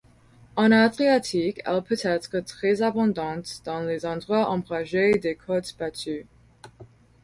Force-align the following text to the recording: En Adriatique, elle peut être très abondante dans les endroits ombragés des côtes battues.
En 0.55 0.71
Adriatique, 0.71 1.61
elle 1.63 1.83
peut 1.83 1.95
être 2.01 2.39
très 2.39 2.81
abondante 2.81 3.61
dans 3.65 3.81
les 3.81 4.03
endroits 4.07 4.49
ombragés 4.49 5.19
des 5.19 5.35
côtes 5.35 5.77
battues. 5.77 6.25